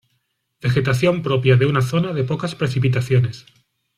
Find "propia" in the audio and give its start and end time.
1.21-1.57